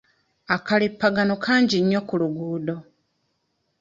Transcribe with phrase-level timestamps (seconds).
[0.55, 2.75] Akalippagano kangi nnyo ku luguudo.